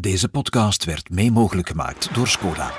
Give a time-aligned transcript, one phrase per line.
[0.00, 2.70] Deze podcast werd mee mogelijk gemaakt door Skoda.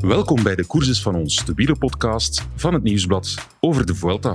[0.00, 4.34] Welkom bij de Courses van ons, de wielerpodcast van het Nieuwsblad over de Vuelta.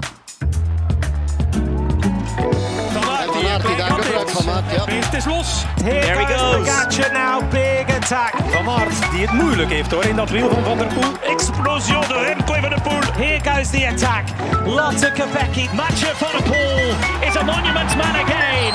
[4.88, 5.64] Het is los.
[5.84, 6.58] Here There he goes.
[6.58, 8.34] Pogacar now, big attack.
[8.52, 11.32] Van Aert, die het moeilijk heeft hoor in dat wiel van Van der Poel.
[11.32, 13.02] Explosion de Remco van der Poel.
[13.14, 14.24] Here goes the attack.
[14.66, 15.68] Lotte Kopecky.
[15.76, 16.96] Mathieu van der Poel
[17.28, 18.74] is a monument man again.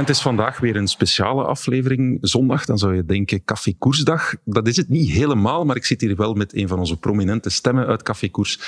[0.00, 2.18] Het is vandaag weer een speciale aflevering.
[2.20, 4.34] Zondag, dan zou je denken Café Koersdag.
[4.44, 7.50] Dat is het niet helemaal, maar ik zit hier wel met een van onze prominente
[7.50, 8.60] stemmen uit Café Koers.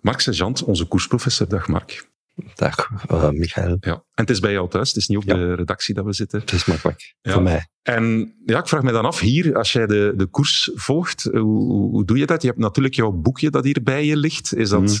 [0.00, 1.48] Mark Sergeant, onze koersprofessor.
[1.48, 2.09] Dag Mark.
[2.54, 3.76] Dag, uh, Michael.
[3.80, 3.92] Ja.
[3.92, 5.34] En het is bij jou thuis, het is niet op Ja.
[5.34, 6.40] de redactie dat we zitten.
[6.40, 7.32] Het is makkelijk Ja.
[7.32, 7.68] voor mij.
[7.82, 11.40] En ja, ik vraag me dan af, hier, als jij de, de koers volgt, hoe,
[11.40, 12.42] hoe, hoe doe je dat?
[12.42, 14.54] Je hebt natuurlijk jouw boekje dat hier bij je ligt.
[14.54, 14.96] Is dat, Mhm.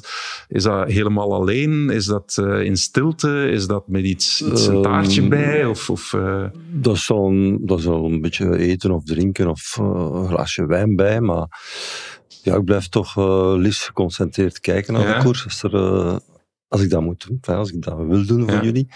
[0.48, 1.90] is dat helemaal alleen?
[1.90, 3.48] Is dat eh, in stilte?
[3.50, 5.64] Is dat met iets, iets een Ehm, taartje bij?
[5.64, 9.48] Of, of, eh, Dat is al een, dat is al een beetje eten of drinken
[9.48, 11.46] of eh, een glaasje wijn bij, maar
[12.42, 15.16] ja, ik blijf toch eh liefst geconcentreerd kijken naar Ja.
[15.18, 15.44] de koers.
[15.44, 16.16] Als, er, eh,
[16.70, 18.62] als ik dat moet doen, enfin, als ik dat wil doen voor Ja.
[18.62, 18.88] jullie,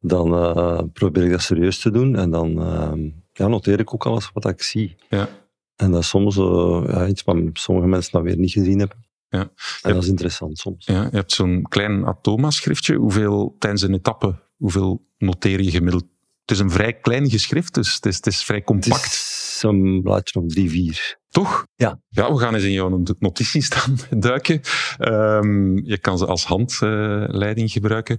[0.00, 2.92] dan eh, probeer ik dat serieus te doen en dan eh,
[3.32, 4.96] ja, noteer ik ook alles wat ik zie.
[5.08, 5.28] Ja.
[5.76, 8.96] En dat is soms eh, ja, iets wat sommige mensen dat weer niet gezien hebben.
[9.28, 9.50] Ja.
[9.82, 10.86] En dat is interessant soms.
[10.86, 12.94] ja, je hebt zo'n klein Atoma-schriftje.
[12.96, 16.04] Hoeveel tijdens een etappe, hoeveel noteer je gemiddeld?
[16.40, 19.38] Het is een vrij klein geschrift, dus het is, het is vrij compact.
[19.68, 21.18] Een blaadje of drie, vier.
[21.28, 21.66] Toch?
[21.76, 22.00] Ja.
[22.08, 24.60] Ja, we gaan eens in jouw notities dan duiken.
[24.98, 28.18] Ehm, je kan ze als handleiding gebruiken.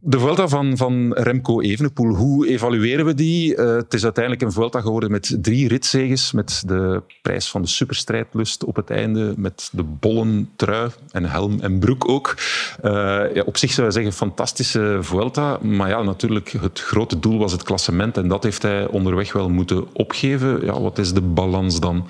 [0.00, 3.56] De Vuelta van, van Remco Evenepoel, hoe evalueren we die?
[3.56, 7.68] Eh, het is uiteindelijk een Vuelta geworden met drie ritzeges, met de prijs van de
[7.68, 12.36] superstrijdlust op het einde, met de bollen trui en helm en broek ook.
[12.82, 17.38] Eh, ja, op zich zou je zeggen, fantastische Vuelta, maar ja, natuurlijk, het grote doel
[17.38, 20.64] was het klassement en dat heeft hij onderweg wel moeten opgeven.
[20.64, 22.06] Ja, wat is de balans dan?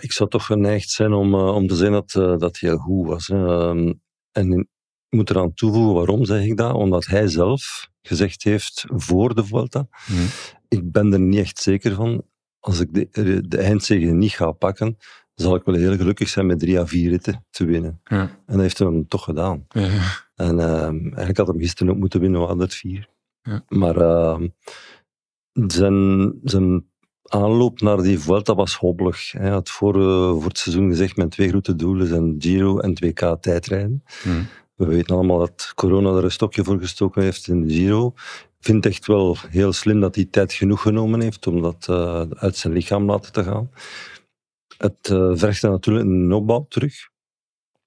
[0.00, 3.28] Ik zou toch geneigd zijn om, eh, om te zeggen dat dat heel goed was.
[3.28, 3.92] Ehm,
[4.32, 4.68] en
[5.14, 6.72] ik moet eraan toevoegen, waarom zeg ik dat?
[6.74, 10.22] Omdat hij zelf gezegd heeft voor de Vuelta, Mhm.
[10.68, 12.22] ik ben er niet echt zeker van,
[12.58, 14.96] als ik de, de eindzege niet ga pakken,
[15.34, 18.00] zal ik wel heel gelukkig zijn met drie à vier ritten te winnen.
[18.04, 18.20] Ja.
[18.20, 19.64] En dat heeft hij dan toch gedaan.
[19.68, 19.88] Ja.
[20.34, 23.08] En ehm, eigenlijk had hem gisteren ook moeten winnen, we hadden het vier.
[23.42, 23.64] Ja.
[23.68, 24.48] Maar ehm,
[25.52, 26.86] zijn, zijn
[27.22, 29.32] aanloop naar die Vuelta was hobbelig.
[29.32, 32.94] Hij had voor, eh, voor het seizoen gezegd, mijn twee grote doelen zijn Giro en
[32.94, 34.02] 2K tijdrijden.
[34.24, 34.42] Mhm.
[34.74, 38.12] We weten allemaal dat corona er een stokje voor gestoken heeft in de Giro.
[38.58, 41.86] Ik vind het echt wel heel slim dat hij tijd genoeg genomen heeft om dat
[41.88, 43.70] eh, uit zijn lichaam laten te gaan.
[44.76, 46.94] Het eh vergt dan natuurlijk een opbouw terug.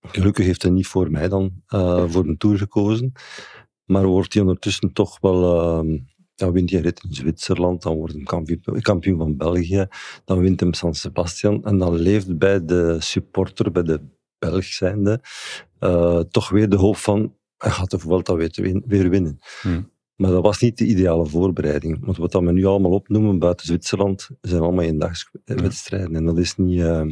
[0.01, 3.11] Gelukkig heeft hij niet voor mij dan eh, voor een Tour gekozen.
[3.85, 5.59] Maar wordt hij ondertussen toch wel...
[5.59, 5.99] eh,
[6.35, 9.87] dan wint hij rit in Zwitserland, dan wordt hij kampioen, kampioen van België,
[10.25, 14.01] dan wint hem San Sebastian en dan leeft bij de supporter, bij de
[14.39, 15.21] Belg zijnde,
[15.79, 19.39] eh, toch weer de hoop van hij gaat de Vuelta weer, win- weer winnen.
[19.61, 19.91] Hmm.
[20.15, 22.05] Maar dat was niet de ideale voorbereiding.
[22.05, 26.15] Want wat we nu allemaal opnoemen buiten Zwitserland, zijn allemaal eendagswedstrijden.
[26.15, 27.05] En dat is niet eh,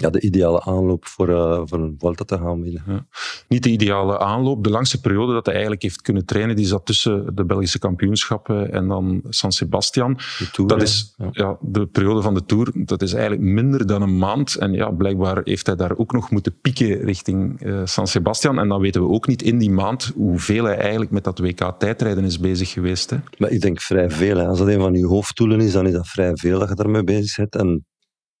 [0.00, 3.08] ja, de ideale aanloop voor, eh, voor een Vuelta te gaan winnen.
[3.48, 4.64] Niet de ideale aanloop.
[4.64, 8.72] De langste periode dat hij eigenlijk heeft kunnen trainen, die zat tussen de Belgische kampioenschappen
[8.72, 10.14] en dan San Sebastian.
[10.14, 10.84] De Tour, Dat hè.
[10.84, 11.28] is Ja.
[11.30, 12.70] ja, de periode van de Tour.
[12.74, 14.54] Dat is eigenlijk minder dan een maand.
[14.54, 18.58] En ja, blijkbaar heeft hij daar ook nog moeten pieken richting eh, San Sebastian.
[18.58, 21.74] En dan weten we ook niet in die maand hoeveel hij eigenlijk met dat WK
[21.78, 23.10] tijdrijden is bezig geweest.
[23.10, 23.16] Hè.
[23.38, 24.36] Maar ik denk vrij veel.
[24.36, 24.46] Hè.
[24.46, 27.04] Als dat een van je hoofddoelen is, dan is dat vrij veel dat je daarmee
[27.04, 27.56] bezig bent.
[27.56, 27.86] En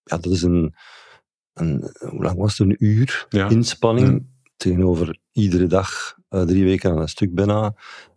[0.02, 0.74] ja, dat is een,
[1.60, 2.68] een hoe lang was het?
[2.68, 3.48] Een uur Ja.
[3.48, 4.18] inspanning Ja.
[4.56, 7.74] tegenover iedere dag, eh, drie weken aan een stuk bijna.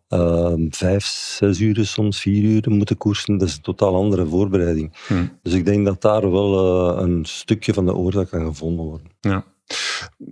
[0.07, 3.37] Ehm, vijf, zes uren, soms vier uur moeten koersen.
[3.37, 4.97] Dat is een totaal andere voorbereiding.
[5.07, 5.25] Hm.
[5.41, 6.51] Dus ik denk dat daar wel
[6.97, 9.03] eh, een stukje van de oorzaak aan gevonden wordt.
[9.19, 9.43] Ja.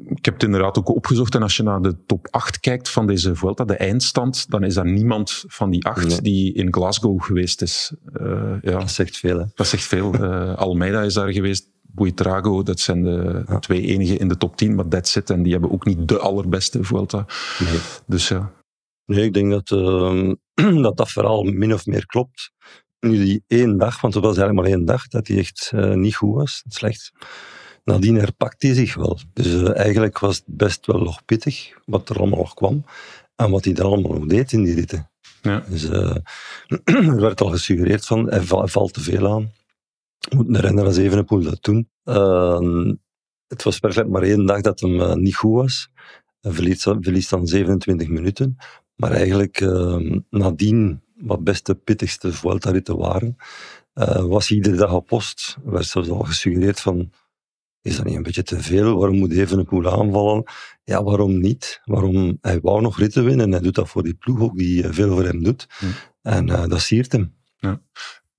[0.06, 1.36] Ik heb het inderdaad ook opgezocht.
[1.36, 4.76] En als je naar de top 8 kijkt van deze Vuelta, de eindstand, dan is
[4.76, 6.22] er niemand van die acht Nee.
[6.22, 7.94] die in Glasgow geweest is.
[8.14, 9.40] Eh, ja, Dat zegt veel.
[9.40, 9.46] Hè.
[9.56, 10.16] dat zegt veel.
[10.56, 11.70] Almeida is daar geweest.
[12.00, 13.60] Buitrago, dat zijn de Ja.
[13.60, 15.30] twee enige in de top 10, maar that's it.
[15.30, 17.26] En die hebben ook niet de allerbeste Vuelta.
[17.60, 17.80] Nee.
[18.08, 18.52] Dus ja.
[19.06, 20.34] Nee, ik denk dat, ehm,
[20.84, 22.52] dat dat vooral min of meer klopt.
[23.00, 25.94] Nu die één dag, want het was eigenlijk maar één dag, dat hij echt eh,
[25.94, 27.12] niet goed was, slecht.
[27.84, 29.20] Nadien herpakt hij zich wel.
[29.34, 32.86] Dus eh, eigenlijk was het best wel nog pittig, wat er allemaal nog kwam.
[33.36, 35.10] En wat hij er allemaal nog deed in die ritten.
[35.42, 35.64] Ja.
[35.70, 36.16] Dus eh,
[37.14, 39.52] er werd al gesuggereerd van, hij valt te veel aan.
[40.36, 41.90] Moet een renner als Evenepoel dat doen?
[42.04, 42.94] Ehm,
[43.48, 45.90] het was werkelijk maar één dag dat hem eh, niet goed was.
[46.42, 48.58] Hij verliest, verliest dan 27 minuten.
[48.96, 53.36] Maar eigenlijk ehm, nadien wat beste, pittigste Vuelta-ritten waren.
[53.94, 55.58] Uh, was iedere dag op post.
[55.66, 57.12] Er werd zelfs al gesuggereerd van,
[57.82, 58.98] is dat niet een beetje te veel?
[58.98, 60.44] Waarom moet even een poel aanvallen?
[60.84, 61.82] Ja, waarom niet?
[61.86, 62.38] Waarom?
[62.42, 64.92] Hij wou nog ritten winnen en hij doet dat voor die ploeg ook, die eh,
[64.92, 65.68] veel voor hem doet.
[66.22, 67.36] En uh, dat siert hem.
[67.58, 67.82] Ja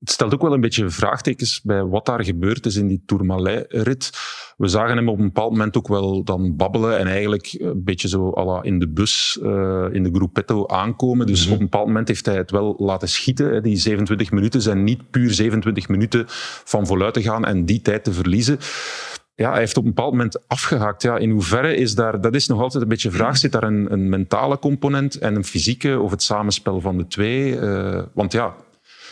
[0.01, 4.11] het stelt ook wel een beetje vraagtekens bij wat daar gebeurd is in die Tourmalet-rit.
[4.57, 8.09] We zagen hem op een bepaald moment ook wel dan babbelen en eigenlijk een beetje
[8.09, 11.27] zo alla in de bus, uh, in de gruppetto aankomen.
[11.27, 11.53] Dus mhm.
[11.53, 13.63] op een bepaald moment heeft hij het wel laten schieten.
[13.63, 16.25] Die 27 minuten zijn niet puur 27 minuten
[16.65, 18.59] van voluit te gaan en die tijd te verliezen
[19.35, 21.03] ja, hij heeft op een bepaald moment afgehaakt.
[21.03, 23.93] Ja, in hoeverre is daar, dat is nog altijd een beetje vraag, zit daar een,
[23.93, 27.57] een mentale component en een fysieke of het samenspel van de twee?
[27.57, 28.55] Uh, want ja,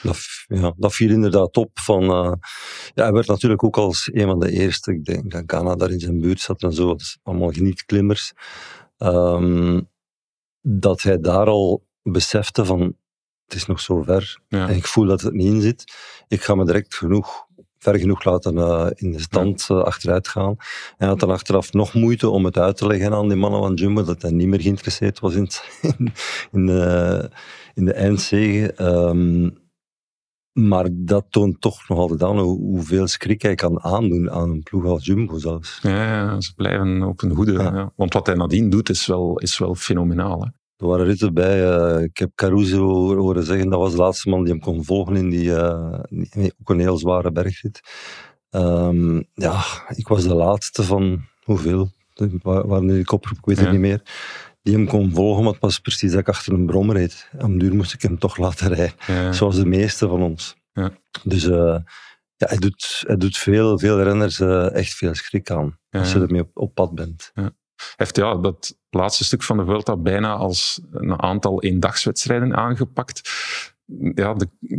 [0.03, 1.71] dat, ja, dat viel inderdaad op.
[1.75, 2.33] Van, uh,
[2.95, 5.91] ja, hij werd natuurlijk ook als een van de eerste, ik denk dat Ghana daar
[5.91, 8.33] in zijn buurt zat en zo, dat allemaal genietklimmers,
[8.99, 9.89] um,
[10.61, 12.97] dat hij daar al besefte van
[13.45, 15.95] het is nog zo ver en ik voel dat het niet in zit.
[16.29, 17.47] Ik ga me direct genoeg
[17.79, 20.57] ver genoeg laten uh, in de stand uh, achteruit gaan.
[20.97, 23.75] En had dan achteraf nog moeite om het uit te leggen aan die mannen van
[23.75, 25.49] Jumbo, dat hij niet meer geïnteresseerd was in,
[26.53, 27.31] in, de,
[27.75, 28.75] in de eindzege.
[28.83, 29.67] Um,
[30.67, 34.85] maar dat toont toch nog altijd aan hoeveel schrik hij kan aandoen aan een ploeg
[34.85, 35.79] als Jumbo zelfs.
[35.83, 37.53] Ja, ja ze blijven op hun hoede.
[37.53, 37.93] Ja.
[37.97, 40.41] Want wat hij nadien doet is wel, is wel fenomenaal.
[40.41, 40.49] Hè?
[40.77, 41.79] Er waren ritten bij.
[41.97, 45.17] Uh, ik heb Caruso horen zeggen, dat was de laatste man die hem kon volgen
[45.17, 45.95] in die, uh,
[46.61, 47.81] ook een heel zware bergrit.
[48.51, 51.91] Um, ja, ik was de laatste van hoeveel?
[52.43, 54.03] Waar de helikopter, ik weet het niet meer.
[54.69, 57.31] Die hem kon volgen, maar het was precies dat ik achter een brom reed.
[57.39, 59.35] Om duur moest ik hem toch laten rijden.
[59.35, 60.57] Zoals de meeste van ons.
[60.73, 60.91] Ja.
[61.25, 61.77] Dus uh,
[62.37, 65.79] ja, hij, doet, hij doet veel, veel renners uh, echt veel schrik aan.
[65.91, 67.31] Als je ermee op, op pad bent.
[67.35, 67.53] Ja
[67.97, 73.31] heeft ja, dat laatste stuk van de Vuelta bijna als een aantal eendagswedstrijden aangepakt.
[74.15, 74.37] Ja,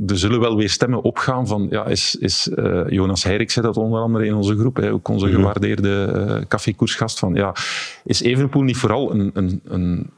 [0.07, 3.77] er zullen wel weer stemmen opgaan van, ja, is, is uh, Jonas Heirik zei dat
[3.77, 5.35] onder andere in onze groep, hè, ook onze mhm.
[5.35, 7.56] gewaardeerde uh, koffiekoersgast, van ja,
[8.03, 10.09] is Evenepoel niet vooral een, een, een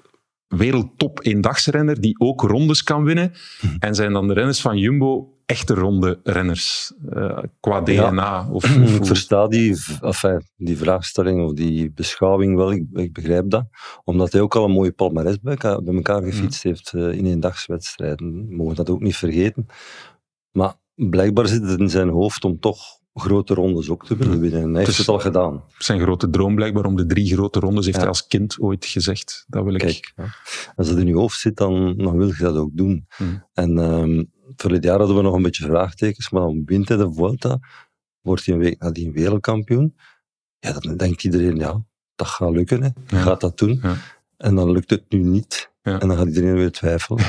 [0.47, 3.33] wereldtop eendagsrenner die ook rondes kan winnen?
[3.61, 3.75] Mhm.
[3.79, 8.47] En zijn dan de renners van Jumbo echte ronde renners uh, qua DNA?
[8.51, 13.49] Of, of, ik versta die, enfin, die vraagstelling of die beschouwing wel, ik, ik, begrijp
[13.49, 13.65] dat.
[14.03, 16.71] Omdat hij ook al een mooie palmarès bij, bij elkaar gefietst mm.
[16.71, 18.47] heeft uh, in eendagswedstrijden.
[18.47, 19.65] We mogen dat ook niet vergeten.
[20.51, 24.61] Maar blijkbaar zit het in zijn hoofd om toch grote rondes ook te willen winnen.
[24.61, 25.63] En hij heeft het, al gedaan.
[25.77, 29.45] Zijn grote droom blijkbaar om de drie grote rondes, heeft hij als kind ooit gezegd.
[29.47, 29.79] Dat wil ik.
[29.79, 30.13] Kijk,
[30.75, 33.07] als het in je hoofd zit, dan, dan wil je dat ook doen.
[33.17, 33.43] Mm.
[33.53, 37.13] En um, verleden jaar hadden we nog een beetje vraagtekens, maar dan wint hij de
[37.13, 37.59] Vuelta,
[38.21, 39.95] wordt hij een week nadien wereldkampioen.
[40.59, 41.83] Ja, dan denkt iedereen, ja,
[42.15, 42.89] dat gaat lukken, hè.
[43.07, 43.21] Ja.
[43.21, 43.79] gaat dat doen.
[43.83, 43.95] Ja.
[44.37, 45.71] En dan lukt het nu niet.
[45.81, 45.99] Ja.
[45.99, 47.23] En dan gaat iedereen weer twijfelen.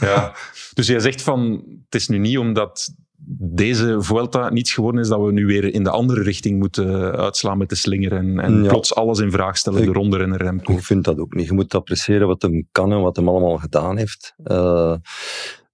[0.00, 0.34] Ja.
[0.74, 2.94] Dus jij zegt van, het is nu niet omdat
[3.26, 7.58] deze Vuelta niets geworden is, dat we nu weer in de andere richting moeten uitslaan
[7.58, 10.72] met de slinger en, en plots alles in vraag stellen, ik, de ronde en Remco.
[10.72, 11.46] Ik vind dat ook niet.
[11.46, 14.34] Je moet appreciëren wat hem kan en wat hem allemaal gedaan heeft.
[14.44, 14.96] Uh,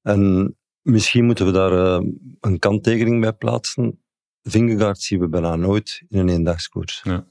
[0.02, 2.08] en Misschien moeten we daar uh,
[2.40, 4.00] een kanttekening bij plaatsen.
[4.42, 7.00] Vingegaard zien we bijna nooit in een eendagskoers.
[7.04, 7.26] Ja.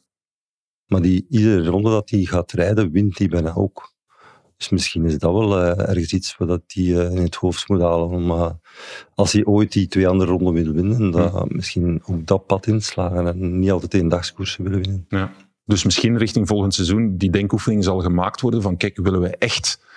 [0.86, 3.94] Maar die, iedere ronde dat hij gaat rijden, wint hij bijna ook.
[4.58, 7.82] Dus misschien is dat wel uh, ergens iets wat hij uh, in het hoofd moet
[7.82, 8.26] halen.
[8.26, 8.56] Maar
[9.16, 13.28] als hij ooit die twee andere ronden wil winnen, dan misschien ook dat pad inslagen
[13.28, 15.06] en niet altijd eendagskoersen willen winnen.
[15.10, 15.34] Ja.
[15.66, 19.88] Dus misschien richting volgend seizoen die denkoefening zal gemaakt worden van kijk, willen we echt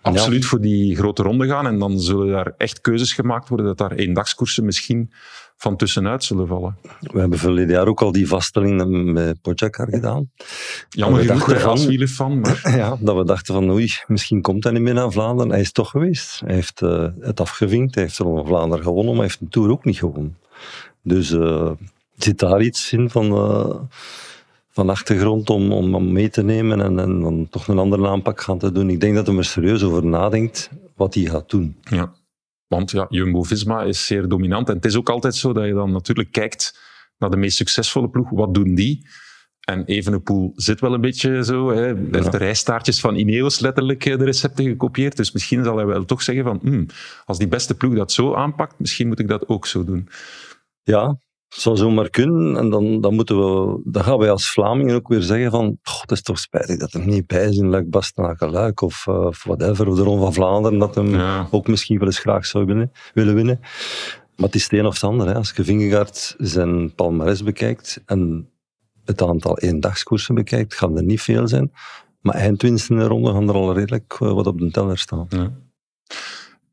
[0.00, 1.66] absoluut voor die grote ronde gaan.
[1.66, 5.12] En dan zullen daar echt keuzes gemaakt worden dat daar eendagskoersen misschien
[5.58, 6.76] van tussenuit zullen vallen.
[7.00, 10.30] We hebben verleden jaar ook al die vaststelling met Pogacar gedaan.
[10.88, 12.40] Jammer genoeg, als van.
[12.40, 12.60] Maar...
[12.76, 15.52] Ja, dat we dachten van oei, misschien komt hij niet meer naar Vlaanderen.
[15.52, 16.40] Hij is toch geweest.
[16.44, 17.94] Hij heeft uh, het afgevinkt.
[17.94, 20.38] Hij heeft er van Vlaanderen gewonnen, maar hij heeft de Tour ook niet gewonnen.
[21.02, 21.70] Dus uh,
[22.16, 23.24] zit daar iets in van...
[23.24, 23.74] Uh,
[24.78, 28.58] van achtergrond om, om mee te nemen en, en dan toch een andere aanpak gaan
[28.58, 28.90] te doen.
[28.90, 31.76] Ik denk dat hij er serieus over nadenkt wat hij gaat doen.
[31.80, 32.14] Ja,
[32.66, 34.68] want ja, Jumbo-Visma is zeer dominant.
[34.68, 36.80] En het is ook altijd zo dat je dan natuurlijk kijkt
[37.16, 38.30] naar de meest succesvolle ploeg.
[38.30, 39.06] Wat doen die?
[39.60, 41.70] En Evenepoel zit wel een beetje zo.
[41.70, 41.82] Hè.
[41.82, 45.16] Hij heeft de rijstaartjes van Ineos letterlijk eh, de recepten gekopieerd.
[45.16, 46.86] Dus misschien zal hij wel toch zeggen van hmm,
[47.24, 50.08] als die beste ploeg dat zo aanpakt, misschien moet ik dat ook zo doen.
[50.82, 51.18] Ja,
[51.48, 52.56] het zou zomaar kunnen.
[52.56, 56.10] En dan, dan, moeten we, dan gaan wij als Vlamingen ook weer zeggen van het
[56.10, 57.86] is toch spijtig dat er niet bij is in Luik,
[58.38, 59.88] Luik of, uh, of whatever.
[59.88, 63.34] Of de Ron van Vlaanderen, dat hem ook misschien wel eens graag zou willen, willen
[63.34, 63.60] winnen.
[64.36, 65.26] Maar het is het een of het ander.
[65.26, 65.34] Hè.
[65.34, 68.50] Als je Vingegaard zijn palmarès bekijkt en
[69.04, 71.72] het aantal eendagskoersen bekijkt, gaan er niet veel zijn.
[72.20, 75.26] Maar eindwinsten in de ronde gaan er al redelijk eh, wat op de teller staan.
[75.28, 75.52] Ja.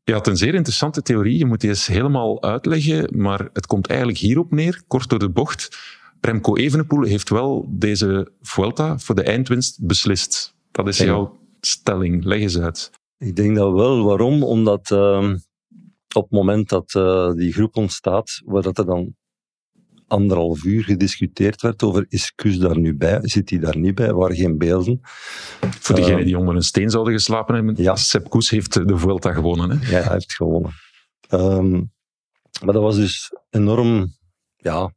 [0.06, 3.86] Je had een zeer interessante theorie, je moet die eens helemaal uitleggen, maar het komt
[3.86, 5.78] eigenlijk hierop neer, kort door de bocht.
[6.20, 10.54] Remco Evenepoel heeft wel deze Vuelta voor de eindwinst beslist.
[10.70, 12.24] Dat is jouw stelling.
[12.24, 12.90] Leg eens uit.
[13.18, 14.04] Ik denk dat wel.
[14.04, 14.42] Waarom?
[14.42, 15.34] Omdat uh,
[16.14, 19.14] op het moment dat uh, die groep ontstaat, waar dat er dan
[20.06, 24.12] anderhalf uur gediscuteerd werd over is Kus daar nu bij, zit hij daar niet bij,
[24.12, 25.00] waren geen beelden.
[25.60, 27.96] Voor degenen die onder een steen zouden geslapen hebben, ja.
[27.96, 29.70] Sepp Koes heeft de Vuelta gewonnen.
[29.70, 29.96] Hè?
[29.96, 30.70] Ja, hij heeft gewonnen.
[31.30, 31.92] Um,
[32.64, 34.14] maar dat was dus enorm,
[34.56, 34.94] ja,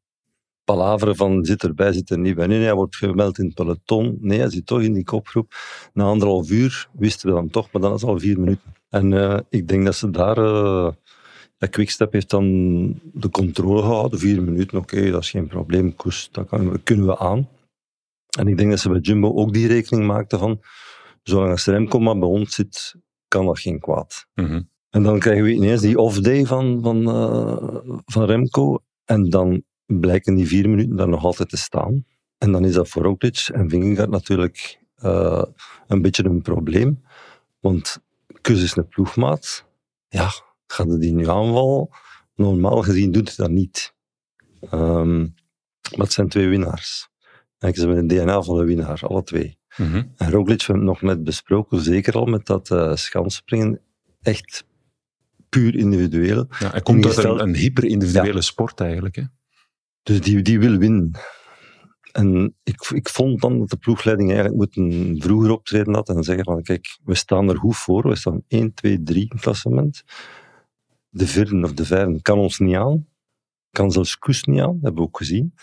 [0.63, 2.47] palaveren van zit erbij, zit er niet bij.
[2.47, 4.17] Nee, hij wordt gemeld in het peloton.
[4.19, 5.53] Nee, hij zit toch in die kopgroep.
[5.93, 8.73] Na anderhalf uur wisten we dan toch, maar dan is al vier minuten.
[8.89, 10.37] En uh, ik denk dat ze daar...
[10.37, 10.89] Uh,
[11.59, 12.45] ja, Quickstep heeft dan
[13.13, 14.19] de controle gehouden.
[14.19, 15.95] Vier minuten, oké, okay, dat is geen probleem.
[15.95, 17.49] Koers, dat kan, kunnen we aan.
[18.37, 20.61] En ik denk dat ze bij Jumbo ook die rekening maakten van
[21.23, 22.95] zolang als Remco maar bij ons zit,
[23.27, 24.25] kan dat geen kwaad.
[24.33, 24.69] Mm -hmm.
[24.89, 28.79] En dan krijgen we ineens die off-day van, van, uh, van Remco.
[29.05, 32.05] En dan blijken die vier minuten daar nog altijd te staan.
[32.37, 35.43] En dan is dat voor Roglic en Vingegaard natuurlijk uh,
[35.87, 37.03] een beetje een probleem.
[37.59, 37.99] Want
[38.41, 39.65] Kus is een ploegmaat.
[40.07, 40.29] Ja,
[40.71, 41.87] gaat die nu aanvallen?
[42.35, 43.93] Normaal gezien doet hij dat niet.
[44.73, 45.33] Um,
[45.95, 47.09] maar het zijn twee winnaars.
[47.57, 49.57] En ze hebben een DNA van de winnaar, alle twee.
[49.77, 50.13] Mm -hmm.
[50.17, 53.81] En Roglic, we hebben het nog net besproken, zeker al met dat uh, schansspringen,
[54.21, 54.65] echt
[55.49, 56.45] puur individueel.
[56.59, 58.41] Ja, hij komt uit een, een hyper-individuele ja.
[58.41, 59.15] sport eigenlijk.
[59.15, 59.23] Hè?
[60.03, 61.11] Dus die, die wil winnen.
[62.11, 66.45] En ik, ik vond dan dat de ploegleiding eigenlijk moeten vroeger optreden had en zeggen
[66.45, 70.03] van kijk, we staan er goed voor, we staan 1, 2, 3 in het klassement.
[71.09, 73.07] De vierde of de vijfde kan ons niet aan.
[73.71, 75.53] Kan zelfs Koes niet aan, dat hebben we ook gezien.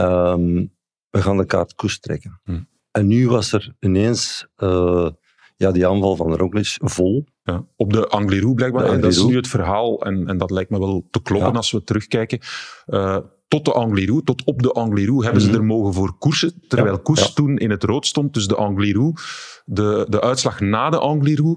[0.00, 0.74] Um,
[1.10, 2.40] we gaan de kaart Koes trekken.
[2.44, 2.60] Hm.
[2.90, 5.10] En nu was er ineens uh,
[5.56, 7.26] ja, die aanval van Roglic vol.
[7.42, 8.84] Ja, op de Angliru blijkbaar.
[8.84, 11.56] En dat is nu het verhaal, en, en dat lijkt me wel te kloppen ja.
[11.56, 12.38] als we terugkijken.
[12.86, 15.54] Uh, tot de Angliru, tot op de Angliru hebben mm -hmm.
[15.54, 18.34] ze er mogen voor koersen, terwijl ja, Koers toen in het rood stond.
[18.34, 19.12] Dus de Angliru,
[19.64, 21.56] de, de uitslag na de Angliru,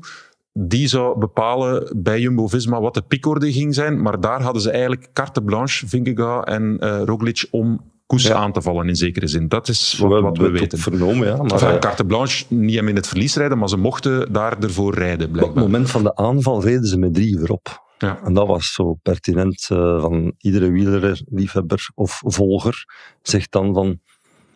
[0.59, 4.01] die zou bepalen bij Jumbo-Visma wat de piekorde ging zijn.
[4.01, 8.35] Maar daar hadden ze eigenlijk carte blanche, Vingegaard en uh, Roglic, om Koes ja.
[8.35, 9.47] aan te vallen in zekere zin.
[9.47, 10.77] Dat is wat, wat we weten.
[10.77, 11.35] Vernomen, ja.
[11.35, 14.93] Maar enfin, carte blanche, niet hem in het verlies rijden, maar ze mochten daar ervoor
[14.93, 15.43] rijden, blijkbaar.
[15.43, 17.83] Op het moment van de aanval reden ze met drie voorop.
[17.97, 18.19] Ja.
[18.23, 22.85] En dat was zo pertinent uh, van iedere wielerer, liefhebber of volger
[23.21, 23.99] zegt dan van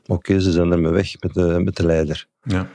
[0.06, 2.28] oké, okay, ze zijn ermee weg met de, met de leider.
[2.44, 2.70] Ja.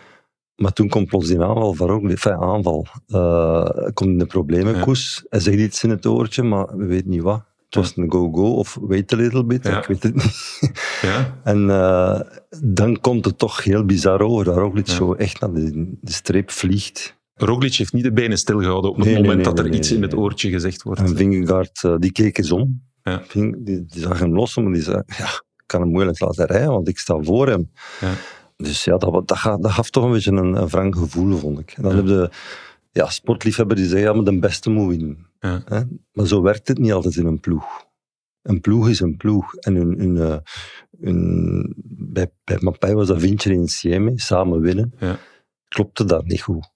[0.57, 2.87] Maar toen komt plots die aanval van ook, enfin, aanval.
[3.09, 4.85] Uh, komt in de problemen, ja.
[5.29, 7.43] Hij zegt iets in het oortje, maar we weten niet wat.
[7.65, 9.79] Het was een go-go of wait a little bit, ja.
[9.79, 10.59] ik weet het niet.
[11.03, 11.37] Ja.
[11.45, 12.21] En uh,
[12.65, 16.51] dan komt het toch heel bizar over, dat Roglic zo echt naar de, de streep
[16.51, 17.17] vliegt.
[17.35, 20.03] Roglic heeft niet de benen stilgehouden op het Nee, moment nee, dat er iets in
[20.03, 21.01] het oortje gezegd wordt.
[21.01, 22.83] En Vingegaard, uh, die keek eens om.
[23.03, 23.23] Ja.
[23.27, 26.47] Ving, die, die zag hem lossen, maar die zei, ja, ik kan hem moeilijk laten
[26.47, 27.71] rijden, want ik sta voor hem.
[28.01, 28.13] Ja.
[28.57, 31.59] Dus ja, dat, dat, gaf, dat gaf toch een beetje een, een wrang gevoel, vond
[31.59, 31.73] ik.
[31.77, 31.97] En dan Ja.
[31.97, 32.31] heb je
[32.91, 35.27] ja, sportliefhebber die zeggen, ja, maar de beste moet winnen.
[35.41, 35.63] Ja.
[35.65, 35.81] Hè?
[36.13, 37.65] Maar zo werkt het niet altijd in een ploeg.
[38.43, 39.55] Een ploeg is een ploeg.
[39.55, 40.37] En hun, hun, eh,
[41.01, 44.95] hun, bij, bij Mapai was dat Vincher en Sieme, samen winnen.
[44.99, 45.17] Ja.
[45.69, 46.73] Klopte dat niet goed.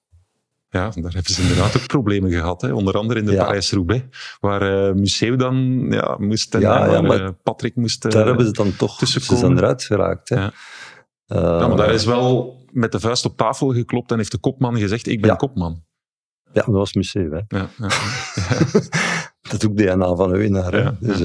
[0.70, 2.60] Ja, daar hebben ze inderdaad ook problemen gehad.
[2.62, 2.72] Hè.
[2.72, 3.44] Onder andere in de Ja.
[3.44, 8.04] Parijs-Roubaix, waar uh, Museu dan ja, moest en, Ja, waar, maar eh, Patrick moest...
[8.04, 9.38] eh, Daar hebben ze dan toch, ze tussenkomen.
[9.46, 10.28] zijn eruit geraakt.
[10.28, 10.46] Hè.
[11.28, 11.60] Ja.
[11.60, 14.78] Eh, maar daar is wel met de vuist op tafel geklopt en heeft de kopman
[14.78, 15.36] gezegd, ik ben Ja.
[15.36, 15.82] kopman.
[16.52, 17.30] ja, dat was Museu.
[17.30, 17.58] Hè.
[17.58, 17.88] Ja, ja,
[19.50, 20.96] Dat is ook DNA van een winnaar.
[21.00, 21.20] Dus,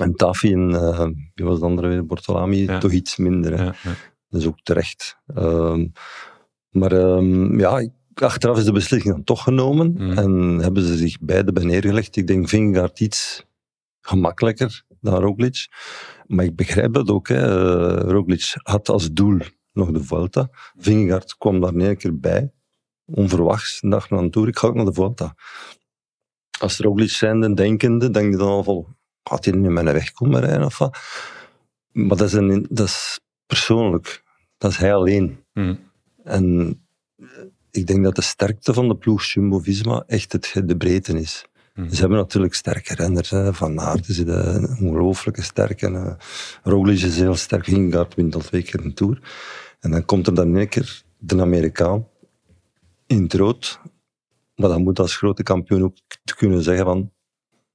[0.00, 2.06] en Tafi en uh, wie was de andere weer?
[2.06, 3.52] Bortolami, toch iets minder.
[3.58, 3.64] Hè.
[3.64, 3.94] ja, ja.
[4.28, 5.18] Dat is ook terecht.
[5.34, 5.86] Ehm,
[6.70, 9.92] maar ehm, ja, achteraf is de beslissing dan toch genomen.
[9.92, 10.18] Mhm.
[10.18, 12.16] En hebben ze zich beide bij neergelegd.
[12.16, 13.44] Ik denk Vingegaard iets
[14.00, 15.68] gemakkelijker dan Roglic.
[16.26, 17.28] Maar ik begrijp dat ook.
[17.28, 17.36] Hè.
[17.36, 19.38] Eh, Roglic had als doel
[19.72, 20.48] nog de Vuelta.
[20.76, 22.52] Vingegaard kwam daar in één keer bij.
[23.04, 24.48] Onverwachts, een dag na een tour.
[24.48, 25.34] Ik ga ook naar de Vuelta.
[26.60, 28.96] Als Roglic zijnde denkende, denk je dan al van...
[29.22, 30.98] Gaat hij niet met mijn weg komen rijden of wat?
[31.92, 34.22] Maar dat is, een, dat is persoonlijk.
[34.58, 35.44] Dat is hij alleen.
[35.52, 35.74] Hm.
[36.24, 36.76] En
[37.70, 41.46] ik denk dat de sterkte van de ploeg Jumbo-Visma echt het, de breedte is.
[41.74, 41.90] Mhm.
[41.90, 43.30] Ze hebben natuurlijk sterke renners.
[43.30, 43.54] Hè.
[43.54, 45.90] Van Aert is een ongelooflijke sterke.
[45.90, 46.12] Uh,
[46.62, 47.64] Roglic is heel sterk.
[47.64, 49.20] Vingegaard wint al twee keer een Tour.
[49.80, 52.08] En dan komt er dan één keer de Amerikaan
[53.06, 53.80] in het rood.
[54.54, 57.12] Maar dan moet als grote kampioen ook te kunnen zeggen van...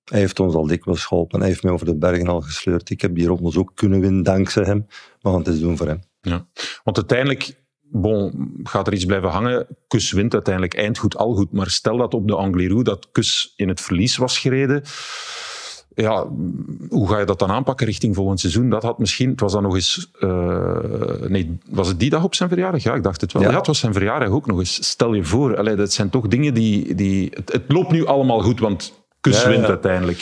[0.03, 1.39] Hij heeft ons al dikwijls geholpen.
[1.39, 2.89] Hij heeft mij over de bergen al gesleurd.
[2.89, 4.85] Ik heb die rondes ook kunnen winnen dankzij hem.
[5.21, 6.01] We gaan het eens doen voor hem.
[6.83, 9.67] Want uiteindelijk bon, gaat er iets blijven hangen?
[9.87, 11.51] Kus wint uiteindelijk eindgoed, al goed.
[11.51, 14.83] Maar stel dat op de Angliru dat Kus in het verlies was gereden
[16.01, 16.27] ja,
[16.89, 18.69] hoe ga je dat dan aanpakken richting volgend seizoen?
[18.69, 20.79] Dat had misschien, het was dan nog eens, uh,
[21.27, 22.83] nee, was het die dag op zijn verjaardag?
[22.83, 23.41] Ja, ik dacht het wel.
[23.41, 24.89] Ja, het was zijn verjaardag ook nog eens.
[24.89, 28.41] Stel je voor, allee, dat zijn toch dingen die, die het, het loopt nu allemaal
[28.41, 30.19] goed, want Kus wint uiteindelijk.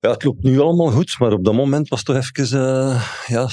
[0.00, 3.48] Ja, het loopt nu allemaal goed, maar op dat moment was toch even, uh, ja,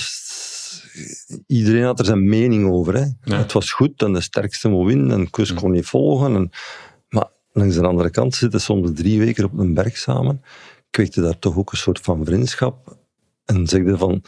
[1.47, 2.95] iedereen had er zijn mening over.
[2.95, 3.35] Hè.
[3.35, 6.35] Het was goed en de sterkste moet winnen en Kus kon niet volgen.
[6.35, 6.49] En,
[7.09, 10.41] maar langs de andere kant zitten soms drie weken op een berg samen
[10.91, 12.97] kweekte daar toch ook een soort van vriendschap.
[13.45, 14.23] En zegde van,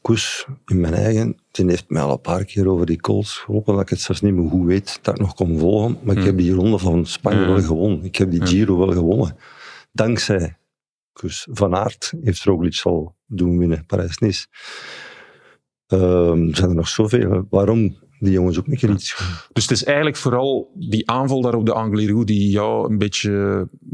[0.00, 3.74] Koes, in mijn eigen, die heeft mij al een paar keer over die calls geholpen,
[3.74, 5.98] dat ik het zelfs niet meer goed weet, dat ik nog kon volgen.
[6.02, 8.04] Maar ik heb die ronde van Spanje wel gewonnen.
[8.04, 9.36] Ik heb die Giro wel gewonnen.
[9.92, 10.56] Dankzij
[11.12, 11.46] Koes.
[11.50, 14.46] Van Aert heeft Roglic al doen winnen, Parijs-Nice.
[15.92, 17.46] Um, zijn er nog zoveel.
[17.50, 18.88] Waarom die jongens ook niet keer
[19.52, 23.30] Dus het is eigenlijk vooral die aanval daar op de Angliru die jou een beetje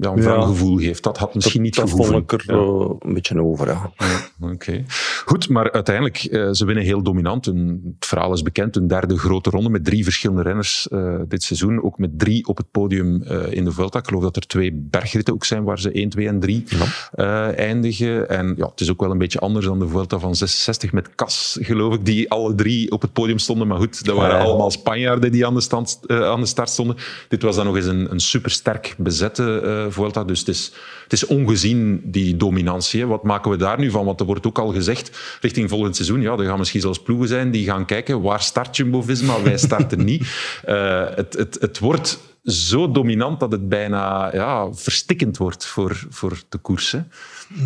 [0.01, 0.43] ja, een ja.
[0.43, 1.03] gevoel geeft.
[1.03, 2.55] Dat had misschien niet dat vond ik er ja.
[2.99, 3.93] een beetje over, ja.
[4.41, 4.85] Oké.
[5.25, 7.47] Goed, maar uiteindelijk, uh, ze winnen heel dominant.
[7.47, 7.55] het
[7.99, 11.83] verhaal is bekend, een derde grote ronde met drie verschillende renners uh, dit seizoen.
[11.83, 13.99] Ook met drie op het podium uh, in de Vuelta.
[13.99, 16.65] Ik geloof dat er twee bergritten ook zijn waar ze 1, 2 en 3
[17.57, 18.29] eindigen.
[18.29, 21.15] En ja, het is ook wel een beetje anders dan de Vuelta van 66 met
[21.15, 23.67] Cas, geloof ik, die alle drie op het podium stonden.
[23.67, 26.97] Maar goed, dat waren allemaal Spanjaarden die aan de, stand, uh, aan de start stonden.
[27.29, 30.25] Dit was dan nog eens een, een supersterk bezette uh, Vuelta.
[30.25, 30.73] Dus het is,
[31.03, 33.07] het is ongezien, die dominantie.
[33.07, 34.05] Wat maken we daar nu van?
[34.05, 37.29] Want er wordt ook al gezegd, richting volgend seizoen, ja, er gaan misschien zelfs ploegen
[37.29, 39.43] zijn die gaan kijken, waar start Jumbo-Visma?
[39.43, 40.23] Wij starten niet.
[40.69, 42.19] Uh, het, het, het wordt
[42.51, 46.93] zo dominant dat het bijna ja, verstikkend wordt voor, voor de koers.
[46.93, 47.01] Hè?